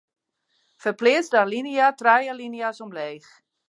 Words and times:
Ferpleats 0.85 1.31
de 1.35 1.41
alinea 1.43 1.93
trije 2.03 2.35
alinea's 2.35 2.85
omleech. 2.89 3.35